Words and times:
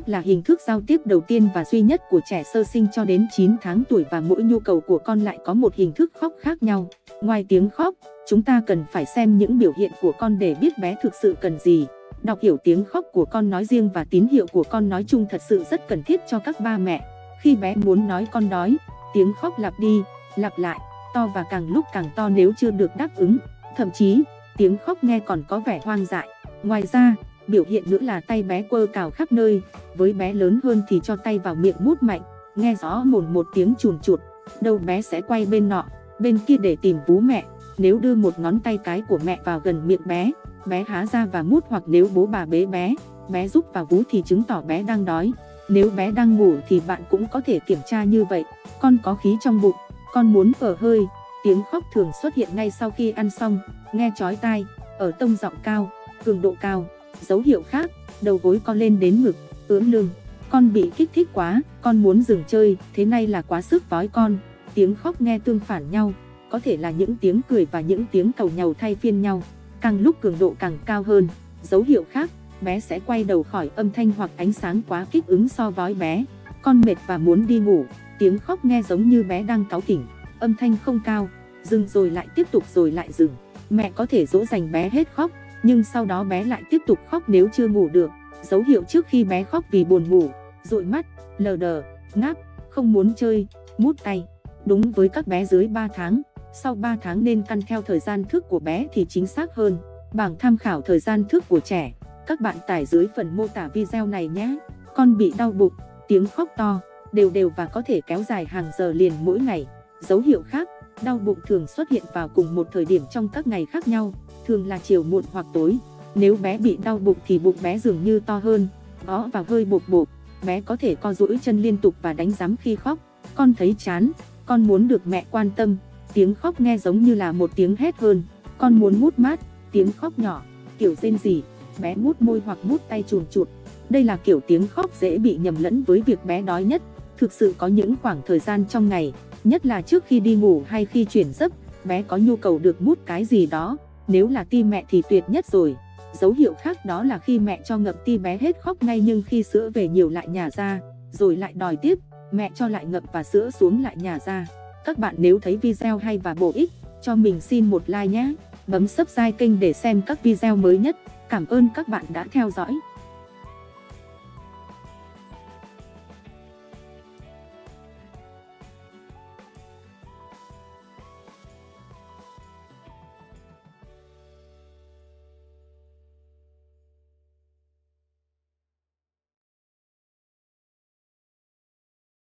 khóc 0.00 0.08
là 0.08 0.20
hình 0.20 0.42
thức 0.42 0.60
giao 0.66 0.80
tiếp 0.86 1.00
đầu 1.04 1.20
tiên 1.20 1.48
và 1.54 1.64
duy 1.64 1.80
nhất 1.80 2.02
của 2.10 2.20
trẻ 2.24 2.42
sơ 2.42 2.64
sinh 2.64 2.86
cho 2.92 3.04
đến 3.04 3.26
9 3.32 3.56
tháng 3.62 3.82
tuổi 3.88 4.04
và 4.10 4.20
mỗi 4.20 4.42
nhu 4.42 4.58
cầu 4.58 4.80
của 4.80 4.98
con 4.98 5.20
lại 5.20 5.38
có 5.44 5.54
một 5.54 5.74
hình 5.74 5.92
thức 5.92 6.12
khóc 6.20 6.32
khác 6.40 6.62
nhau. 6.62 6.88
Ngoài 7.20 7.44
tiếng 7.48 7.70
khóc, 7.70 7.94
chúng 8.28 8.42
ta 8.42 8.62
cần 8.66 8.84
phải 8.92 9.06
xem 9.06 9.38
những 9.38 9.58
biểu 9.58 9.72
hiện 9.76 9.90
của 10.02 10.12
con 10.18 10.38
để 10.38 10.54
biết 10.60 10.78
bé 10.78 10.96
thực 11.02 11.14
sự 11.22 11.36
cần 11.40 11.58
gì. 11.58 11.86
Đọc 12.22 12.38
hiểu 12.42 12.56
tiếng 12.64 12.84
khóc 12.84 13.04
của 13.12 13.24
con 13.24 13.50
nói 13.50 13.64
riêng 13.64 13.90
và 13.94 14.04
tín 14.04 14.26
hiệu 14.26 14.46
của 14.52 14.62
con 14.62 14.88
nói 14.88 15.04
chung 15.08 15.26
thật 15.30 15.42
sự 15.48 15.64
rất 15.70 15.88
cần 15.88 16.02
thiết 16.02 16.20
cho 16.28 16.38
các 16.38 16.60
ba 16.60 16.78
mẹ. 16.78 17.00
Khi 17.42 17.56
bé 17.56 17.74
muốn 17.76 18.08
nói 18.08 18.26
con 18.32 18.48
đói, 18.48 18.76
tiếng 19.14 19.32
khóc 19.40 19.58
lặp 19.58 19.74
đi, 19.80 20.02
lặp 20.36 20.58
lại, 20.58 20.78
to 21.14 21.26
và 21.34 21.44
càng 21.50 21.68
lúc 21.68 21.84
càng 21.92 22.10
to 22.16 22.28
nếu 22.28 22.52
chưa 22.58 22.70
được 22.70 22.90
đáp 22.96 23.08
ứng. 23.16 23.38
Thậm 23.76 23.90
chí, 23.90 24.22
tiếng 24.56 24.76
khóc 24.86 25.04
nghe 25.04 25.20
còn 25.20 25.42
có 25.48 25.60
vẻ 25.66 25.80
hoang 25.84 26.04
dại. 26.04 26.28
Ngoài 26.62 26.82
ra, 26.82 27.14
biểu 27.48 27.64
hiện 27.68 27.84
nữa 27.86 27.98
là 28.00 28.20
tay 28.20 28.42
bé 28.42 28.62
quơ 28.62 28.86
cào 28.92 29.10
khắp 29.10 29.32
nơi, 29.32 29.62
với 29.96 30.12
bé 30.12 30.32
lớn 30.32 30.60
hơn 30.64 30.82
thì 30.88 31.00
cho 31.02 31.16
tay 31.16 31.38
vào 31.38 31.54
miệng 31.54 31.76
mút 31.80 32.02
mạnh, 32.02 32.20
nghe 32.56 32.74
rõ 32.74 33.02
mồn 33.04 33.32
một 33.32 33.46
tiếng 33.54 33.74
chùn 33.78 33.98
chụt, 34.02 34.20
đầu 34.60 34.78
bé 34.78 35.02
sẽ 35.02 35.20
quay 35.20 35.46
bên 35.46 35.68
nọ, 35.68 35.84
bên 36.18 36.38
kia 36.46 36.56
để 36.56 36.76
tìm 36.82 36.96
vú 37.06 37.20
mẹ. 37.20 37.44
Nếu 37.78 37.98
đưa 37.98 38.14
một 38.14 38.38
ngón 38.38 38.60
tay 38.60 38.78
cái 38.78 39.02
của 39.08 39.18
mẹ 39.24 39.38
vào 39.44 39.60
gần 39.64 39.88
miệng 39.88 40.00
bé, 40.04 40.32
bé 40.66 40.84
há 40.88 41.06
ra 41.06 41.26
và 41.26 41.42
mút 41.42 41.64
hoặc 41.68 41.82
nếu 41.86 42.08
bố 42.14 42.26
bà 42.26 42.44
bế 42.46 42.66
bé, 42.66 42.94
bé 43.28 43.48
giúp 43.48 43.64
vào 43.72 43.84
vú 43.84 44.02
thì 44.10 44.22
chứng 44.22 44.42
tỏ 44.42 44.62
bé 44.62 44.82
đang 44.82 45.04
đói. 45.04 45.32
Nếu 45.68 45.90
bé 45.90 46.10
đang 46.10 46.36
ngủ 46.36 46.54
thì 46.68 46.80
bạn 46.86 47.02
cũng 47.10 47.26
có 47.32 47.40
thể 47.46 47.58
kiểm 47.58 47.78
tra 47.86 48.04
như 48.04 48.24
vậy. 48.24 48.44
Con 48.80 48.96
có 49.02 49.14
khí 49.14 49.36
trong 49.40 49.60
bụng, 49.60 49.76
con 50.12 50.32
muốn 50.32 50.52
ở 50.60 50.76
hơi. 50.80 51.00
Tiếng 51.44 51.62
khóc 51.72 51.84
thường 51.94 52.10
xuất 52.22 52.34
hiện 52.34 52.48
ngay 52.54 52.70
sau 52.70 52.90
khi 52.90 53.10
ăn 53.10 53.30
xong, 53.30 53.58
nghe 53.92 54.10
chói 54.16 54.36
tai, 54.36 54.64
ở 54.98 55.10
tông 55.10 55.36
giọng 55.36 55.54
cao, 55.62 55.90
cường 56.24 56.42
độ 56.42 56.54
cao. 56.60 56.86
Dấu 57.28 57.40
hiệu 57.40 57.62
khác, 57.62 57.90
đầu 58.22 58.40
gối 58.42 58.60
con 58.64 58.78
lên 58.78 59.00
đến 59.00 59.22
ngực, 59.22 59.36
ưỡn 59.68 59.84
lưng. 59.84 60.08
Con 60.50 60.72
bị 60.72 60.90
kích 60.96 61.10
thích 61.14 61.28
quá, 61.32 61.62
con 61.82 62.02
muốn 62.02 62.22
dừng 62.22 62.44
chơi, 62.48 62.76
thế 62.94 63.04
này 63.04 63.26
là 63.26 63.42
quá 63.42 63.62
sức 63.62 63.90
vói 63.90 64.08
con. 64.08 64.38
Tiếng 64.74 64.94
khóc 64.94 65.20
nghe 65.20 65.38
tương 65.38 65.58
phản 65.58 65.90
nhau, 65.90 66.12
có 66.50 66.60
thể 66.64 66.76
là 66.76 66.90
những 66.90 67.16
tiếng 67.20 67.40
cười 67.48 67.66
và 67.66 67.80
những 67.80 68.04
tiếng 68.12 68.32
cầu 68.32 68.50
nhau 68.56 68.74
thay 68.78 68.94
phiên 68.94 69.22
nhau. 69.22 69.42
Càng 69.80 70.00
lúc 70.00 70.20
cường 70.20 70.36
độ 70.38 70.54
càng 70.58 70.78
cao 70.84 71.02
hơn, 71.02 71.28
dấu 71.62 71.82
hiệu 71.82 72.04
khác, 72.10 72.30
bé 72.60 72.80
sẽ 72.80 73.00
quay 73.06 73.24
đầu 73.24 73.42
khỏi 73.42 73.70
âm 73.76 73.90
thanh 73.90 74.10
hoặc 74.16 74.30
ánh 74.36 74.52
sáng 74.52 74.80
quá 74.88 75.06
kích 75.10 75.26
ứng 75.26 75.48
so 75.48 75.70
với 75.70 75.94
bé. 75.94 76.24
Con 76.62 76.80
mệt 76.80 76.96
và 77.06 77.18
muốn 77.18 77.46
đi 77.46 77.58
ngủ, 77.58 77.84
tiếng 78.18 78.38
khóc 78.38 78.64
nghe 78.64 78.82
giống 78.82 79.08
như 79.08 79.22
bé 79.22 79.42
đang 79.42 79.64
cáu 79.70 79.80
kỉnh, 79.80 80.06
âm 80.38 80.54
thanh 80.54 80.76
không 80.84 81.00
cao, 81.04 81.28
dừng 81.62 81.88
rồi 81.88 82.10
lại 82.10 82.26
tiếp 82.34 82.46
tục 82.50 82.64
rồi 82.74 82.90
lại 82.90 83.08
dừng. 83.12 83.30
Mẹ 83.70 83.90
có 83.94 84.06
thể 84.06 84.26
dỗ 84.26 84.44
dành 84.44 84.72
bé 84.72 84.88
hết 84.88 85.08
khóc, 85.14 85.30
nhưng 85.62 85.84
sau 85.84 86.04
đó 86.04 86.24
bé 86.24 86.44
lại 86.44 86.62
tiếp 86.70 86.78
tục 86.86 86.98
khóc 87.10 87.22
nếu 87.26 87.48
chưa 87.52 87.68
ngủ 87.68 87.88
được. 87.88 88.10
Dấu 88.42 88.62
hiệu 88.62 88.82
trước 88.88 89.06
khi 89.06 89.24
bé 89.24 89.42
khóc 89.42 89.64
vì 89.70 89.84
buồn 89.84 90.10
ngủ, 90.10 90.30
dụi 90.62 90.84
mắt, 90.84 91.06
lờ 91.38 91.56
đờ, 91.56 91.82
ngáp, 92.14 92.36
không 92.70 92.92
muốn 92.92 93.14
chơi, 93.16 93.46
mút 93.78 93.96
tay. 94.04 94.26
Đúng 94.64 94.80
với 94.80 95.08
các 95.08 95.26
bé 95.26 95.44
dưới 95.44 95.66
3 95.66 95.88
tháng, 95.94 96.22
sau 96.52 96.74
3 96.74 96.96
tháng 97.02 97.24
nên 97.24 97.42
căn 97.42 97.60
theo 97.66 97.82
thời 97.82 97.98
gian 97.98 98.24
thức 98.24 98.44
của 98.48 98.58
bé 98.58 98.86
thì 98.92 99.06
chính 99.08 99.26
xác 99.26 99.54
hơn. 99.54 99.78
Bảng 100.12 100.36
tham 100.38 100.56
khảo 100.58 100.80
thời 100.80 100.98
gian 100.98 101.24
thức 101.24 101.44
của 101.48 101.60
trẻ, 101.60 101.92
các 102.26 102.40
bạn 102.40 102.56
tải 102.66 102.86
dưới 102.86 103.06
phần 103.16 103.36
mô 103.36 103.46
tả 103.48 103.68
video 103.68 104.06
này 104.06 104.28
nhé. 104.28 104.58
Con 104.94 105.16
bị 105.16 105.32
đau 105.38 105.52
bụng, 105.52 105.72
tiếng 106.08 106.26
khóc 106.26 106.48
to, 106.56 106.80
đều 107.12 107.30
đều 107.30 107.50
và 107.56 107.66
có 107.66 107.82
thể 107.86 108.00
kéo 108.06 108.22
dài 108.22 108.44
hàng 108.44 108.70
giờ 108.78 108.92
liền 108.92 109.12
mỗi 109.20 109.40
ngày. 109.40 109.66
Dấu 110.00 110.20
hiệu 110.20 110.42
khác, 110.46 110.68
đau 111.02 111.18
bụng 111.18 111.38
thường 111.46 111.66
xuất 111.66 111.90
hiện 111.90 112.02
vào 112.14 112.28
cùng 112.28 112.54
một 112.54 112.68
thời 112.72 112.84
điểm 112.84 113.02
trong 113.10 113.28
các 113.28 113.46
ngày 113.46 113.66
khác 113.66 113.88
nhau, 113.88 114.14
thường 114.46 114.66
là 114.66 114.78
chiều 114.78 115.02
muộn 115.02 115.24
hoặc 115.32 115.46
tối. 115.52 115.78
Nếu 116.14 116.36
bé 116.36 116.58
bị 116.58 116.78
đau 116.84 116.98
bụng 116.98 117.16
thì 117.26 117.38
bụng 117.38 117.56
bé 117.62 117.78
dường 117.78 118.04
như 118.04 118.20
to 118.20 118.38
hơn, 118.38 118.68
gõ 119.06 119.28
và 119.32 119.44
hơi 119.48 119.64
bột 119.64 119.82
bột. 119.88 120.08
Bé 120.46 120.60
có 120.60 120.76
thể 120.76 120.94
co 120.94 121.14
duỗi 121.14 121.38
chân 121.42 121.62
liên 121.62 121.76
tục 121.76 121.94
và 122.02 122.12
đánh 122.12 122.30
giám 122.30 122.56
khi 122.56 122.76
khóc. 122.76 122.98
Con 123.34 123.54
thấy 123.54 123.74
chán, 123.78 124.10
con 124.46 124.62
muốn 124.62 124.88
được 124.88 125.06
mẹ 125.06 125.24
quan 125.30 125.50
tâm. 125.56 125.76
Tiếng 126.14 126.34
khóc 126.34 126.60
nghe 126.60 126.78
giống 126.78 127.02
như 127.02 127.14
là 127.14 127.32
một 127.32 127.50
tiếng 127.54 127.76
hét 127.76 127.96
hơn. 127.96 128.22
Con 128.58 128.74
muốn 128.74 129.00
mút 129.00 129.18
mát, 129.18 129.40
tiếng 129.72 129.92
khóc 129.92 130.18
nhỏ, 130.18 130.42
kiểu 130.78 130.94
rên 130.94 131.18
rỉ, 131.18 131.42
bé 131.78 131.94
mút 131.94 132.22
môi 132.22 132.42
hoặc 132.44 132.58
mút 132.62 132.80
tay 132.88 133.04
chuồn 133.08 133.24
chuột. 133.30 133.48
Đây 133.90 134.04
là 134.04 134.16
kiểu 134.16 134.40
tiếng 134.40 134.66
khóc 134.66 134.90
dễ 135.00 135.18
bị 135.18 135.36
nhầm 135.36 135.54
lẫn 135.60 135.82
với 135.82 136.02
việc 136.06 136.24
bé 136.24 136.42
đói 136.42 136.64
nhất. 136.64 136.82
Thực 137.18 137.32
sự 137.32 137.54
có 137.58 137.66
những 137.66 137.94
khoảng 138.02 138.20
thời 138.26 138.38
gian 138.38 138.64
trong 138.68 138.88
ngày, 138.88 139.12
nhất 139.44 139.66
là 139.66 139.80
trước 139.80 140.04
khi 140.06 140.20
đi 140.20 140.34
ngủ 140.34 140.62
hay 140.66 140.84
khi 140.84 141.04
chuyển 141.04 141.32
giấc, 141.32 141.52
bé 141.84 142.02
có 142.02 142.16
nhu 142.16 142.36
cầu 142.36 142.58
được 142.58 142.82
mút 142.82 142.98
cái 143.06 143.24
gì 143.24 143.46
đó. 143.46 143.76
Nếu 144.08 144.28
là 144.28 144.44
ti 144.44 144.62
mẹ 144.62 144.84
thì 144.90 145.02
tuyệt 145.10 145.24
nhất 145.28 145.46
rồi. 145.46 145.76
Dấu 146.12 146.32
hiệu 146.32 146.54
khác 146.62 146.84
đó 146.84 147.04
là 147.04 147.18
khi 147.18 147.38
mẹ 147.38 147.60
cho 147.64 147.78
ngậm 147.78 147.94
ti 148.04 148.18
bé 148.18 148.38
hết 148.40 148.60
khóc 148.60 148.82
ngay 148.82 149.00
nhưng 149.00 149.22
khi 149.22 149.42
sữa 149.42 149.70
về 149.74 149.88
nhiều 149.88 150.08
lại 150.08 150.28
nhả 150.28 150.50
ra, 150.50 150.80
rồi 151.12 151.36
lại 151.36 151.52
đòi 151.52 151.76
tiếp, 151.76 151.98
mẹ 152.32 152.50
cho 152.54 152.68
lại 152.68 152.84
ngậm 152.84 153.04
và 153.12 153.22
sữa 153.22 153.50
xuống 153.50 153.82
lại 153.82 153.96
nhả 153.96 154.18
ra. 154.26 154.46
Các 154.84 154.98
bạn 154.98 155.14
nếu 155.18 155.38
thấy 155.38 155.56
video 155.56 155.98
hay 155.98 156.18
và 156.18 156.34
bổ 156.34 156.52
ích, 156.54 156.70
cho 157.02 157.14
mình 157.14 157.40
xin 157.40 157.66
một 157.66 157.82
like 157.86 158.06
nhé. 158.06 158.34
Bấm 158.66 158.88
subscribe 158.88 159.30
kênh 159.30 159.60
để 159.60 159.72
xem 159.72 160.02
các 160.06 160.22
video 160.22 160.56
mới 160.56 160.78
nhất. 160.78 160.96
Cảm 161.28 161.46
ơn 161.46 161.68
các 161.74 161.88
bạn 161.88 162.04
đã 162.08 162.26
theo 162.32 162.50
dõi. 162.50 162.74